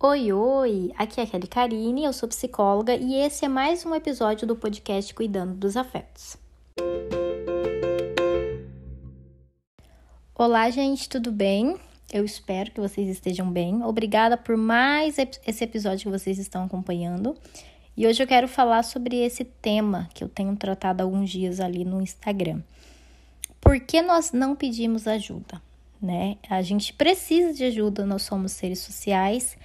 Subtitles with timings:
[0.00, 0.92] Oi, oi!
[0.96, 4.54] Aqui é a Kelly Karine, eu sou psicóloga e esse é mais um episódio do
[4.54, 6.36] podcast Cuidando dos Afetos.
[10.36, 11.76] Olá, gente, tudo bem?
[12.12, 13.82] Eu espero que vocês estejam bem.
[13.82, 17.36] Obrigada por mais esse episódio que vocês estão acompanhando.
[17.96, 21.84] E hoje eu quero falar sobre esse tema que eu tenho tratado alguns dias ali
[21.84, 22.62] no Instagram.
[23.60, 25.60] Por que nós não pedimos ajuda?
[26.00, 26.38] Né?
[26.48, 29.56] A gente precisa de ajuda, nós somos seres sociais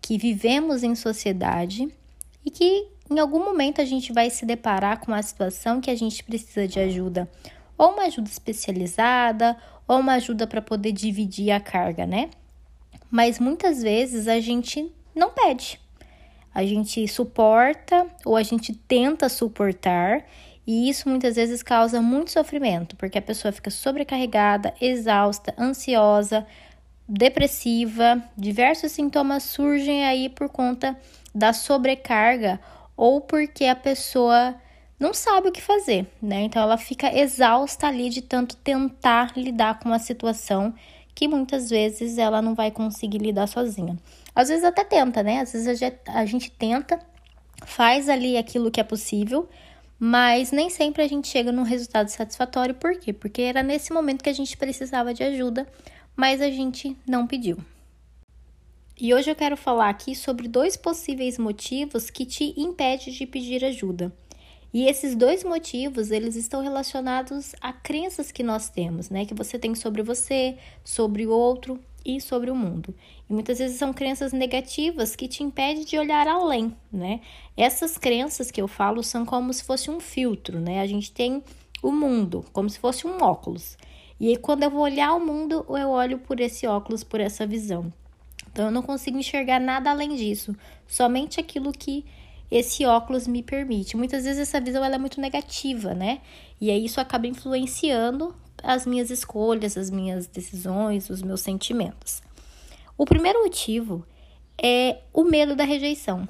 [0.00, 1.88] que vivemos em sociedade
[2.44, 5.96] e que em algum momento a gente vai se deparar com uma situação que a
[5.96, 7.28] gente precisa de ajuda,
[7.76, 9.56] ou uma ajuda especializada,
[9.86, 12.30] ou uma ajuda para poder dividir a carga, né?
[13.10, 15.80] Mas muitas vezes a gente não pede.
[16.54, 20.24] A gente suporta ou a gente tenta suportar,
[20.66, 26.46] e isso muitas vezes causa muito sofrimento, porque a pessoa fica sobrecarregada, exausta, ansiosa,
[27.10, 30.96] depressiva, diversos sintomas surgem aí por conta
[31.34, 32.60] da sobrecarga
[32.96, 34.54] ou porque a pessoa
[34.98, 36.42] não sabe o que fazer, né?
[36.42, 40.72] Então ela fica exausta ali de tanto tentar lidar com uma situação
[41.12, 43.98] que muitas vezes ela não vai conseguir lidar sozinha.
[44.32, 45.40] Às vezes até tenta, né?
[45.40, 47.00] Às vezes a gente tenta,
[47.66, 49.48] faz ali aquilo que é possível,
[49.98, 52.74] mas nem sempre a gente chega num resultado satisfatório.
[52.74, 53.12] Por quê?
[53.12, 55.66] Porque era nesse momento que a gente precisava de ajuda
[56.20, 57.56] mas a gente não pediu.
[59.00, 63.64] E hoje eu quero falar aqui sobre dois possíveis motivos que te impedem de pedir
[63.64, 64.12] ajuda.
[64.70, 69.24] E esses dois motivos, eles estão relacionados a crenças que nós temos, né?
[69.24, 72.94] Que você tem sobre você, sobre o outro e sobre o mundo.
[73.26, 77.22] E muitas vezes são crenças negativas que te impedem de olhar além, né?
[77.56, 80.82] Essas crenças que eu falo são como se fosse um filtro, né?
[80.82, 81.42] A gente tem
[81.82, 83.78] o mundo, como se fosse um óculos.
[84.20, 87.46] E aí, quando eu vou olhar o mundo, eu olho por esse óculos, por essa
[87.46, 87.90] visão.
[88.52, 90.54] Então, eu não consigo enxergar nada além disso,
[90.86, 92.04] somente aquilo que
[92.50, 93.96] esse óculos me permite.
[93.96, 96.20] Muitas vezes essa visão ela é muito negativa, né?
[96.60, 102.20] E aí isso acaba influenciando as minhas escolhas, as minhas decisões, os meus sentimentos.
[102.98, 104.04] O primeiro motivo
[104.62, 106.28] é o medo da rejeição.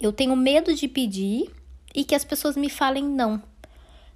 [0.00, 1.50] Eu tenho medo de pedir
[1.94, 3.42] e que as pessoas me falem não.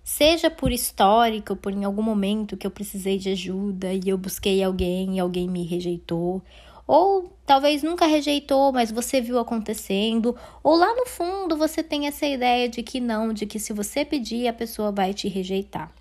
[0.09, 4.65] Seja por histórico, por em algum momento que eu precisei de ajuda e eu busquei
[4.65, 6.41] alguém e alguém me rejeitou,
[6.87, 12.25] ou talvez nunca rejeitou, mas você viu acontecendo, ou lá no fundo você tem essa
[12.25, 15.93] ideia de que não, de que se você pedir a pessoa vai te rejeitar.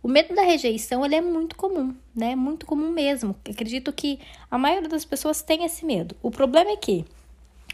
[0.00, 2.36] O medo da rejeição ele é muito comum, né?
[2.36, 3.34] Muito comum mesmo.
[3.50, 6.14] Acredito que a maioria das pessoas tem esse medo.
[6.22, 7.04] O problema é que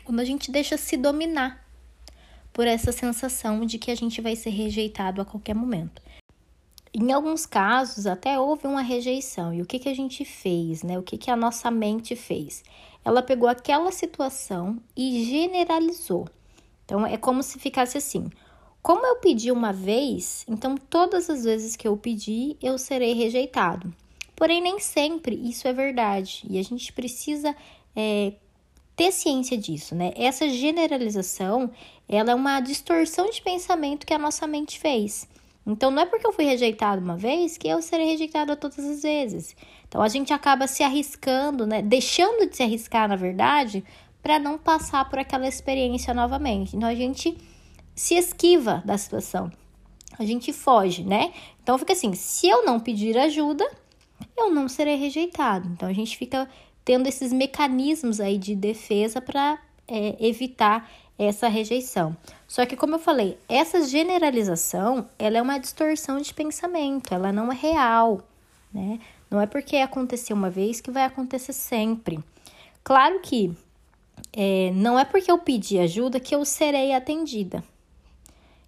[0.02, 1.67] quando a gente deixa se dominar
[2.58, 6.02] por essa sensação de que a gente vai ser rejeitado a qualquer momento.
[6.92, 9.54] Em alguns casos, até houve uma rejeição.
[9.54, 10.98] E o que, que a gente fez, né?
[10.98, 12.64] O que, que a nossa mente fez?
[13.04, 16.28] Ela pegou aquela situação e generalizou.
[16.84, 18.28] Então, é como se ficasse assim:
[18.82, 23.94] como eu pedi uma vez, então todas as vezes que eu pedi, eu serei rejeitado.
[24.34, 26.44] Porém, nem sempre isso é verdade.
[26.50, 27.54] E a gente precisa
[27.94, 28.32] é,
[28.98, 30.12] ter ciência disso, né?
[30.16, 31.70] Essa generalização,
[32.08, 35.28] ela é uma distorção de pensamento que a nossa mente fez.
[35.64, 39.02] Então, não é porque eu fui rejeitado uma vez que eu serei rejeitado todas as
[39.02, 39.54] vezes.
[39.86, 41.80] Então, a gente acaba se arriscando, né?
[41.80, 43.84] Deixando de se arriscar, na verdade,
[44.20, 46.76] para não passar por aquela experiência novamente.
[46.76, 47.38] Então, a gente
[47.94, 49.48] se esquiva da situação.
[50.18, 51.32] A gente foge, né?
[51.62, 53.64] Então, fica assim: se eu não pedir ajuda,
[54.36, 55.68] eu não serei rejeitado.
[55.68, 56.48] Então, a gente fica
[56.88, 62.16] tendo esses mecanismos aí de defesa para é, evitar essa rejeição.
[62.46, 67.52] Só que, como eu falei, essa generalização ela é uma distorção de pensamento, ela não
[67.52, 68.22] é real,
[68.72, 68.98] né?
[69.30, 72.18] Não é porque aconteceu uma vez que vai acontecer sempre.
[72.82, 73.54] Claro que
[74.32, 77.62] é, não é porque eu pedi ajuda que eu serei atendida.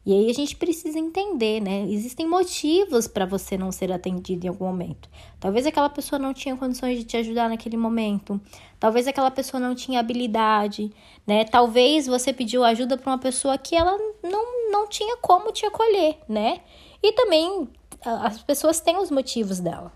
[0.04, 1.84] E aí a gente precisa entender, né?
[1.88, 5.10] Existem motivos para você não ser atendido em algum momento.
[5.38, 8.40] Talvez aquela pessoa não tinha condições de te ajudar naquele momento.
[8.78, 10.90] Talvez aquela pessoa não tinha habilidade,
[11.26, 11.44] né?
[11.44, 16.16] Talvez você pediu ajuda para uma pessoa que ela não, não tinha como te acolher,
[16.26, 16.60] né?
[17.02, 17.68] E também
[18.02, 19.92] as pessoas têm os motivos dela.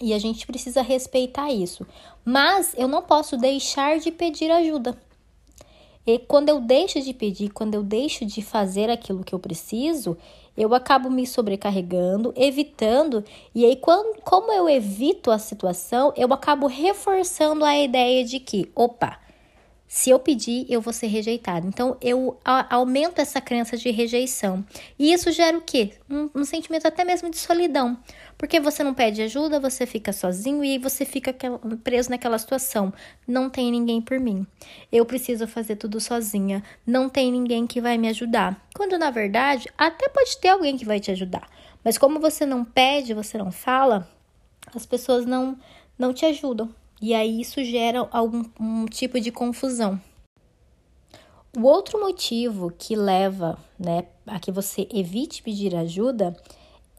[0.00, 1.86] E a gente precisa respeitar isso.
[2.22, 4.94] Mas eu não posso deixar de pedir ajuda.
[6.06, 10.16] E quando eu deixo de pedir, quando eu deixo de fazer aquilo que eu preciso,
[10.56, 13.24] eu acabo me sobrecarregando, evitando,
[13.54, 18.70] e aí, quando, como eu evito a situação, eu acabo reforçando a ideia de que,
[18.74, 19.18] opa,
[19.88, 21.66] se eu pedir, eu vou ser rejeitado.
[21.66, 24.64] Então, eu aumento essa crença de rejeição.
[24.98, 25.92] E isso gera o quê?
[26.10, 27.96] Um, um sentimento até mesmo de solidão.
[28.36, 31.34] Porque você não pede ajuda, você fica sozinho e aí você fica
[31.84, 32.92] preso naquela situação.
[33.26, 34.44] Não tem ninguém por mim.
[34.90, 36.62] Eu preciso fazer tudo sozinha.
[36.84, 38.60] Não tem ninguém que vai me ajudar.
[38.74, 41.48] Quando na verdade, até pode ter alguém que vai te ajudar.
[41.84, 44.10] Mas como você não pede, você não fala,
[44.74, 45.56] as pessoas não
[45.98, 46.74] não te ajudam.
[47.00, 50.00] E aí isso gera algum um tipo de confusão.
[51.56, 56.36] O outro motivo que leva né, a que você evite pedir ajuda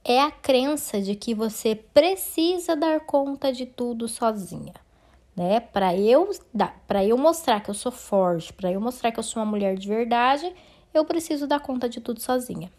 [0.03, 4.73] é a crença de que você precisa dar conta de tudo sozinha.
[5.35, 5.59] Né?
[5.59, 6.29] Para eu,
[6.87, 9.77] para eu mostrar que eu sou forte, para eu mostrar que eu sou uma mulher
[9.77, 10.51] de verdade,
[10.93, 12.71] eu preciso dar conta de tudo sozinha.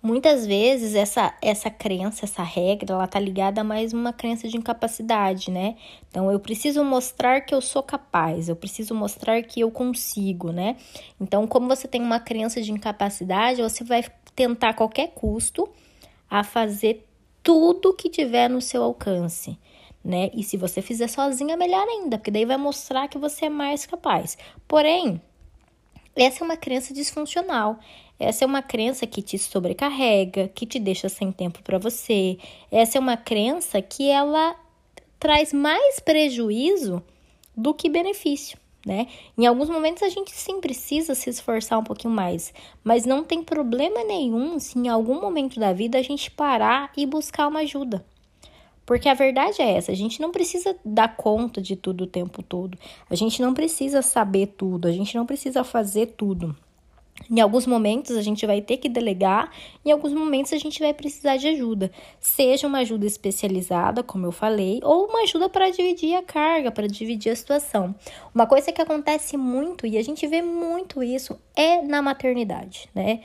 [0.00, 4.56] Muitas vezes essa essa crença, essa regra, ela tá ligada a mais uma crença de
[4.56, 5.76] incapacidade, né?
[6.08, 10.76] Então eu preciso mostrar que eu sou capaz, eu preciso mostrar que eu consigo, né?
[11.20, 14.04] Então, como você tem uma crença de incapacidade, você vai
[14.36, 15.68] tentar a qualquer custo
[16.30, 17.04] a fazer
[17.42, 19.58] tudo que tiver no seu alcance,
[20.04, 20.30] né?
[20.32, 23.84] E se você fizer sozinha, melhor ainda, porque daí vai mostrar que você é mais
[23.84, 24.38] capaz.
[24.68, 25.20] Porém,
[26.14, 27.78] essa é uma crença disfuncional.
[28.18, 32.36] Essa é uma crença que te sobrecarrega, que te deixa sem tempo para você.
[32.70, 34.56] Essa é uma crença que ela
[35.20, 37.02] traz mais prejuízo
[37.56, 39.06] do que benefício, né?
[39.36, 43.42] Em alguns momentos a gente sim precisa se esforçar um pouquinho mais, mas não tem
[43.42, 48.04] problema nenhum se em algum momento da vida a gente parar e buscar uma ajuda.
[48.86, 52.42] Porque a verdade é essa, a gente não precisa dar conta de tudo o tempo
[52.42, 52.78] todo.
[53.10, 56.56] A gente não precisa saber tudo, a gente não precisa fazer tudo.
[57.30, 59.50] Em alguns momentos a gente vai ter que delegar,
[59.84, 64.32] em alguns momentos a gente vai precisar de ajuda, seja uma ajuda especializada, como eu
[64.32, 67.94] falei, ou uma ajuda para dividir a carga, para dividir a situação.
[68.34, 73.20] Uma coisa que acontece muito e a gente vê muito isso é na maternidade, né?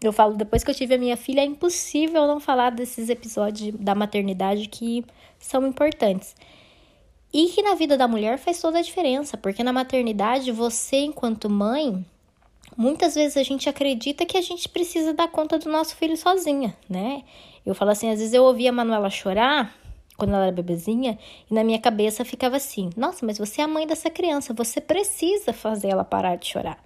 [0.00, 3.74] Eu falo, depois que eu tive a minha filha, é impossível não falar desses episódios
[3.76, 5.04] da maternidade que
[5.40, 6.36] são importantes.
[7.32, 11.50] E que na vida da mulher faz toda a diferença, porque na maternidade você, enquanto
[11.50, 12.06] mãe,
[12.78, 16.76] muitas vezes a gente acredita que a gente precisa dar conta do nosso filho sozinha,
[16.88, 17.24] né?
[17.66, 19.74] Eu falo assim, às vezes eu ouvia a Manuela chorar
[20.16, 21.18] quando ela era bebezinha
[21.50, 24.80] e na minha cabeça ficava assim: nossa, mas você é a mãe dessa criança, você
[24.80, 26.78] precisa fazer ela parar de chorar.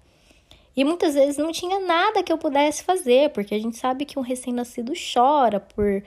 [0.75, 4.19] E muitas vezes não tinha nada que eu pudesse fazer, porque a gente sabe que
[4.19, 6.03] um recém-nascido chora por,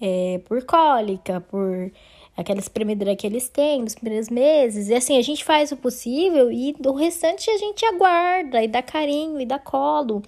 [0.00, 1.92] é, por cólica, por
[2.38, 4.88] aquela espremedeira que eles têm nos primeiros meses.
[4.88, 8.80] E assim, a gente faz o possível e o restante a gente aguarda e dá
[8.80, 10.22] carinho e dá colo.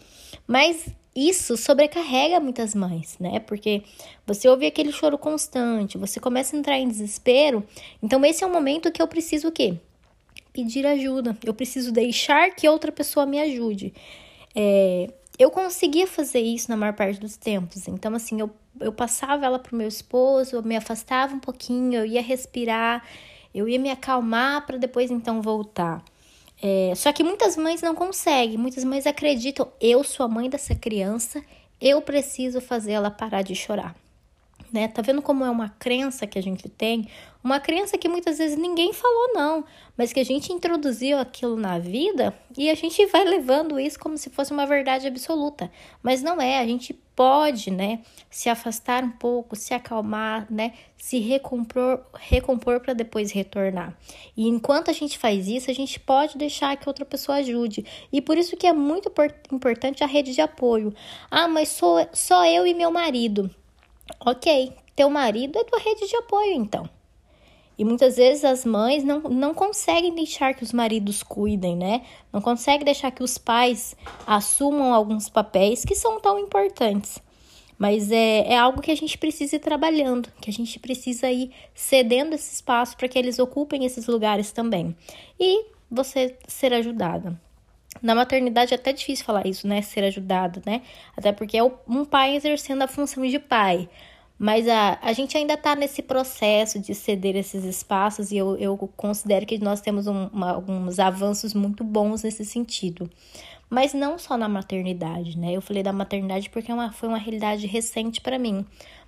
[0.44, 3.38] Mas isso sobrecarrega muitas mães, né?
[3.38, 3.84] Porque
[4.26, 7.62] você ouve aquele choro constante, você começa a entrar em desespero.
[8.02, 9.76] Então, esse é o momento que eu preciso o quê?
[10.52, 11.36] Pedir ajuda.
[11.44, 13.94] Eu preciso deixar que outra pessoa me ajude.
[14.52, 15.08] É,
[15.38, 17.86] eu conseguia fazer isso na maior parte dos tempos.
[17.86, 22.06] Então, assim, eu, eu passava ela pro meu esposo, eu me afastava um pouquinho, eu
[22.06, 23.04] ia respirar,
[23.54, 26.04] eu ia me acalmar para depois então voltar.
[26.62, 30.74] É, só que muitas mães não conseguem, muitas mães acreditam, eu sou a mãe dessa
[30.74, 31.42] criança,
[31.80, 33.96] eu preciso fazer ela parar de chorar
[34.72, 34.88] né?
[34.88, 37.08] Tá vendo como é uma crença que a gente tem?
[37.42, 39.64] Uma crença que muitas vezes ninguém falou não,
[39.96, 44.16] mas que a gente introduziu aquilo na vida e a gente vai levando isso como
[44.16, 45.70] se fosse uma verdade absoluta.
[46.02, 48.00] Mas não é, a gente pode, né,
[48.30, 53.94] se afastar um pouco, se acalmar, né, se recompor, recompor para depois retornar.
[54.34, 57.84] E enquanto a gente faz isso, a gente pode deixar que outra pessoa ajude.
[58.10, 59.12] E por isso que é muito
[59.52, 60.94] importante a rede de apoio.
[61.30, 63.54] Ah, mas sou só eu e meu marido.
[64.24, 66.88] Ok, teu marido é tua rede de apoio, então.
[67.80, 72.02] E muitas vezes as mães não, não conseguem deixar que os maridos cuidem, né?
[72.30, 73.96] Não conseguem deixar que os pais
[74.26, 77.22] assumam alguns papéis que são tão importantes.
[77.78, 81.52] Mas é, é algo que a gente precisa ir trabalhando, que a gente precisa ir
[81.74, 84.94] cedendo esse espaço para que eles ocupem esses lugares também.
[85.40, 87.40] E você ser ajudada.
[88.02, 89.80] Na maternidade é até difícil falar isso, né?
[89.80, 90.82] Ser ajudado, né?
[91.16, 93.88] Até porque é um pai exercendo a função de pai.
[94.42, 98.74] Mas a, a gente ainda está nesse processo de ceder esses espaços e eu, eu
[98.96, 103.10] considero que nós temos um, uma, alguns avanços muito bons nesse sentido.
[103.68, 105.52] Mas não só na maternidade, né?
[105.52, 108.64] Eu falei da maternidade porque é uma, foi uma realidade recente para mim.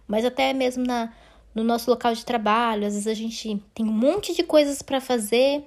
[0.07, 1.11] Mas até mesmo na,
[1.55, 5.01] no nosso local de trabalho, às vezes a gente tem um monte de coisas para
[5.01, 5.65] fazer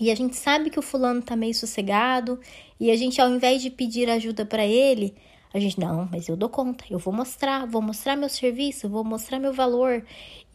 [0.00, 2.40] e a gente sabe que o fulano tá meio sossegado
[2.80, 5.14] e a gente ao invés de pedir ajuda para ele,
[5.52, 9.02] a gente não, mas eu dou conta, eu vou mostrar, vou mostrar meu serviço, vou
[9.04, 10.04] mostrar meu valor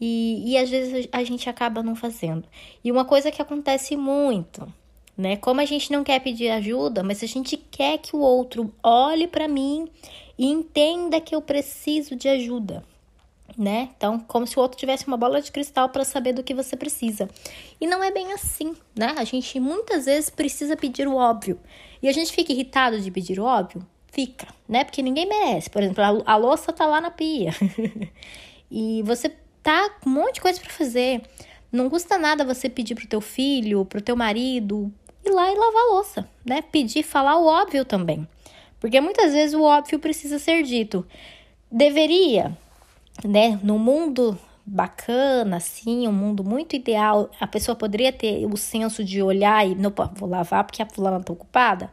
[0.00, 2.44] e, e às vezes a gente acaba não fazendo.
[2.82, 4.72] E uma coisa que acontece muito,
[5.16, 5.36] né?
[5.36, 9.26] Como a gente não quer pedir ajuda, mas a gente quer que o outro olhe
[9.26, 9.88] para mim
[10.38, 12.84] e entenda que eu preciso de ajuda.
[13.56, 13.90] né?
[13.96, 16.76] Então, como se o outro tivesse uma bola de cristal para saber do que você
[16.76, 17.28] precisa.
[17.80, 19.14] E não é bem assim, né?
[19.16, 21.60] A gente muitas vezes precisa pedir o óbvio.
[22.02, 23.86] E a gente fica irritado de pedir o óbvio?
[24.14, 24.84] Fica, né?
[24.84, 25.68] Porque ninguém merece.
[25.68, 27.50] Por exemplo, a, a louça tá lá na pia.
[28.70, 29.28] e você
[29.60, 31.20] tá com um monte de coisa para fazer.
[31.72, 34.92] Não custa nada você pedir pro teu filho, pro teu marido,
[35.26, 36.62] ir lá e lavar a louça, né?
[36.62, 38.24] Pedir, falar o óbvio também.
[38.78, 41.04] Porque muitas vezes o óbvio precisa ser dito.
[41.68, 42.56] Deveria,
[43.24, 43.58] né?
[43.64, 49.20] No mundo bacana, assim, um mundo muito ideal, a pessoa poderia ter o senso de
[49.20, 51.90] olhar e não vou lavar porque a fulana tá ocupada?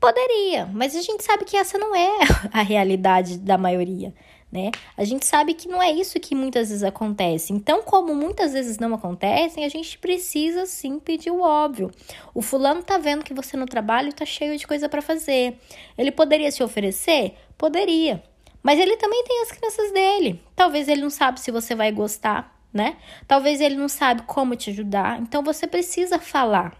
[0.00, 2.10] Poderia, mas a gente sabe que essa não é
[2.50, 4.14] a realidade da maioria,
[4.50, 4.70] né?
[4.96, 7.52] A gente sabe que não é isso que muitas vezes acontece.
[7.52, 11.90] Então, como muitas vezes não acontecem, a gente precisa sim pedir o óbvio.
[12.32, 15.58] O fulano tá vendo que você no trabalho tá cheio de coisa para fazer.
[15.98, 17.34] Ele poderia se oferecer?
[17.58, 18.22] Poderia.
[18.62, 20.42] Mas ele também tem as crianças dele.
[20.56, 22.96] Talvez ele não sabe se você vai gostar, né?
[23.28, 25.20] Talvez ele não sabe como te ajudar.
[25.20, 26.74] Então você precisa falar.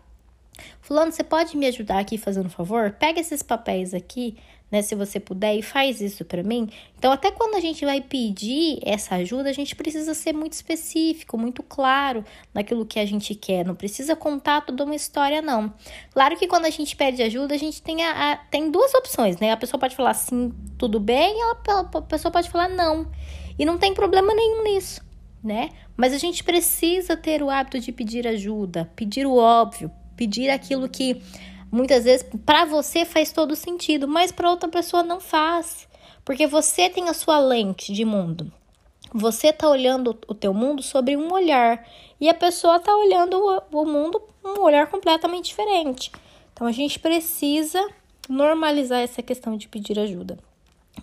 [0.80, 2.92] Fulano, você pode me ajudar aqui fazendo um favor?
[2.92, 4.36] Pega esses papéis aqui,
[4.70, 4.82] né?
[4.82, 6.68] Se você puder e faz isso para mim.
[6.98, 11.36] Então, até quando a gente vai pedir essa ajuda, a gente precisa ser muito específico,
[11.36, 12.24] muito claro
[12.54, 13.64] naquilo que a gente quer.
[13.64, 15.72] Não precisa contar toda uma história, não.
[16.12, 19.38] Claro que quando a gente pede ajuda, a gente tem, a, a tem duas opções,
[19.38, 19.50] né?
[19.50, 23.10] A pessoa pode falar sim, tudo bem, e a, a pessoa pode falar não.
[23.58, 25.02] E não tem problema nenhum nisso,
[25.42, 25.70] né?
[25.96, 29.90] Mas a gente precisa ter o hábito de pedir ajuda, pedir o óbvio,
[30.20, 31.22] pedir aquilo que
[31.70, 35.86] Muitas vezes para você faz todo sentido, mas para outra pessoa não faz,
[36.24, 38.52] porque você tem a sua lente de mundo.
[39.14, 41.86] Você tá olhando o teu mundo sobre um olhar
[42.20, 43.40] e a pessoa tá olhando
[43.72, 46.10] o, mundo um olhar completamente diferente.
[46.52, 47.84] Então a gente precisa
[48.28, 50.38] normalizar essa questão de pedir ajuda.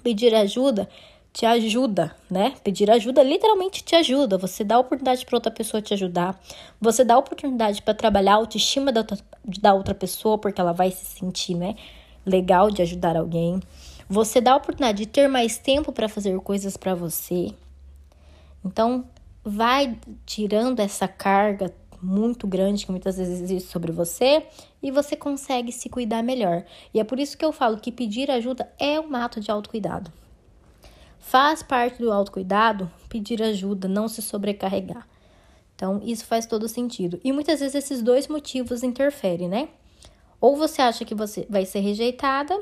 [0.04, 0.90] Pedir ajuda
[1.38, 2.56] te ajuda, né?
[2.64, 4.40] Pedir ajuda literalmente te ajuda.
[4.40, 6.42] Você dá oportunidade para outra pessoa te ajudar.
[6.82, 9.20] Você dá oportunidade para trabalhar a autoestima da outra,
[9.62, 11.76] da outra pessoa, porque ela vai se sentir, né?
[12.26, 13.60] Legal de ajudar alguém.
[14.10, 17.54] Você dá a oportunidade de ter mais tempo para fazer coisas para você.
[18.66, 19.06] Então,
[19.44, 24.42] vai tirando essa carga muito grande que muitas vezes existe sobre você
[24.82, 26.64] e você consegue se cuidar melhor.
[26.92, 30.12] E é por isso que eu falo que pedir ajuda é um ato de autocuidado.
[31.28, 35.06] Faz parte do autocuidado pedir ajuda, não se sobrecarregar.
[35.76, 37.20] Então, isso faz todo sentido.
[37.22, 39.68] E muitas vezes esses dois motivos interferem, né?
[40.40, 42.58] Ou você acha que você vai ser rejeitada,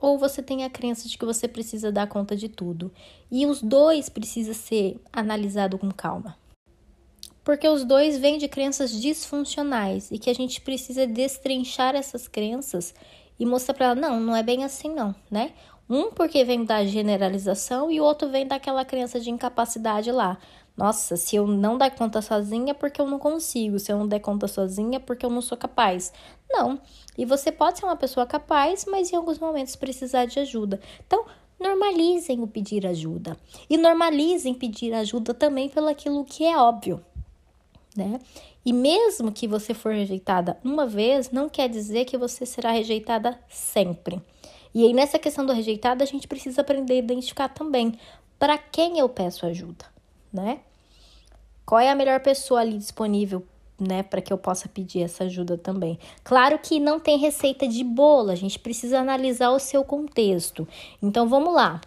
[0.00, 2.90] ou você tem a crença de que você precisa dar conta de tudo.
[3.30, 6.36] E os dois precisam ser analisados com calma.
[7.44, 12.92] Porque os dois vêm de crenças disfuncionais e que a gente precisa destrinchar essas crenças
[13.38, 15.52] e mostrar para ela, não, não é bem assim não, né?
[15.88, 20.38] Um porque vem da generalização e o outro vem daquela crença de incapacidade lá.
[20.76, 24.08] Nossa, se eu não der conta sozinha é porque eu não consigo, se eu não
[24.08, 26.12] der conta sozinha é porque eu não sou capaz.
[26.50, 26.80] Não.
[27.16, 30.80] E você pode ser uma pessoa capaz, mas em alguns momentos precisar de ajuda.
[31.06, 31.26] Então,
[31.60, 33.36] normalizem o pedir ajuda.
[33.68, 37.04] E normalizem pedir ajuda também pelo aquilo que é óbvio,
[37.96, 38.18] né?
[38.64, 43.38] E mesmo que você for rejeitada uma vez, não quer dizer que você será rejeitada
[43.48, 44.22] sempre.
[44.74, 47.98] E aí, nessa questão do rejeitado, a gente precisa aprender a identificar também
[48.38, 49.84] para quem eu peço ajuda,
[50.32, 50.60] né?
[51.64, 53.44] Qual é a melhor pessoa ali disponível,
[53.78, 55.98] né, para que eu possa pedir essa ajuda também?
[56.24, 60.66] Claro que não tem receita de bolo, a gente precisa analisar o seu contexto.
[61.00, 61.80] Então, vamos lá.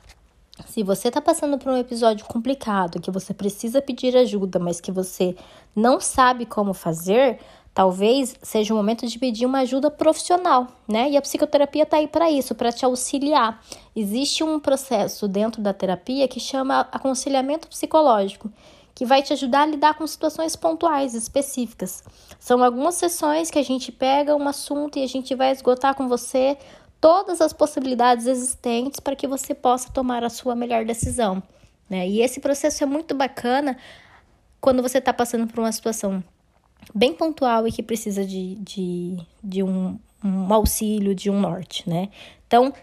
[0.68, 4.92] Se você está passando por um episódio complicado, que você precisa pedir ajuda, mas que
[4.92, 5.36] você
[5.76, 7.40] não sabe como fazer,
[7.76, 11.10] Talvez seja o momento de pedir uma ajuda profissional, né?
[11.10, 13.62] E a psicoterapia está aí para isso, para te auxiliar.
[13.94, 18.50] Existe um processo dentro da terapia que chama aconselhamento psicológico,
[18.96, 22.02] que vai te ajudar a lidar com situações pontuais, específicas.
[22.40, 26.08] São algumas sessões que a gente pega um assunto e a gente vai esgotar com
[26.08, 26.58] você
[27.02, 31.44] todas as possibilidades existentes para que você possa tomar a sua melhor decisão.
[31.90, 32.08] Né?
[32.08, 33.78] E esse processo é muito bacana
[34.62, 36.24] quando você está passando por uma situação
[36.94, 42.10] bem pontual e que precisa de, de, de um, um auxílio, de um norte, né?
[42.48, 42.74] Então,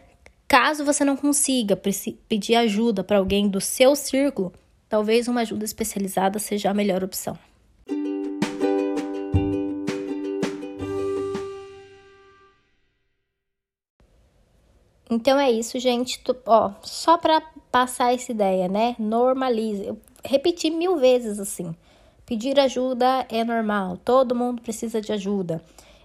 [0.48, 1.80] caso você não consiga
[2.28, 4.52] pedir ajuda para alguém do seu círculo,
[4.88, 7.38] talvez uma ajuda especializada seja a melhor opção.
[15.14, 16.18] Então é isso, gente.
[16.46, 18.96] Ó, só para passar essa ideia, né?
[18.98, 19.86] Normalize.
[19.86, 21.74] Eu repeti mil vezes assim.
[22.24, 25.60] Pedir ajuda é normal, todo mundo precisa de ajuda.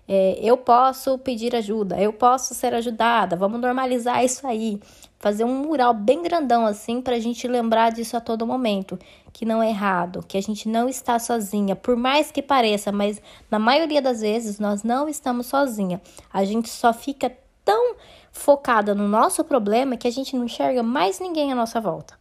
[0.07, 4.79] É, eu posso pedir ajuda, eu posso ser ajudada, vamos normalizar isso aí.
[5.19, 8.97] fazer um mural bem grandão assim para a gente lembrar disso a todo momento,
[9.33, 13.21] que não é errado, que a gente não está sozinha, por mais que pareça, mas
[13.49, 15.99] na maioria das vezes nós não estamos sozinha.
[16.31, 17.95] A gente só fica tão
[18.31, 22.13] focada no nosso problema que a gente não enxerga mais ninguém à nossa volta.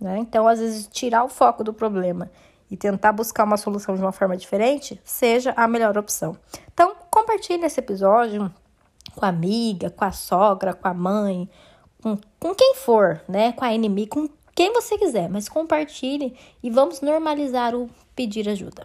[0.00, 0.18] Né?
[0.18, 2.30] Então, às vezes, tirar o foco do problema
[2.74, 6.36] e tentar buscar uma solução de uma forma diferente seja a melhor opção.
[6.72, 8.52] Então, compartilhe esse episódio
[9.14, 11.48] com a amiga, com a sogra, com a mãe,
[12.02, 13.52] com, com quem for, né?
[13.52, 18.84] Com a inimiga, com quem você quiser, mas compartilhe e vamos normalizar o pedir ajuda.